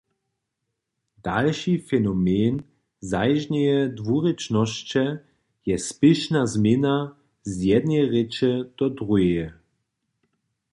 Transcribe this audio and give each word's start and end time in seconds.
Dalši 1.25 1.73
fenomen 1.89 2.55
zažneje 3.11 3.77
dwurěčnosće 3.97 5.05
je 5.69 5.75
spěšna 5.89 6.41
změna 6.53 6.95
z 7.51 7.53
jedneje 7.71 8.03
rěče 8.13 8.51
do 8.77 8.85
druheje. 8.97 9.45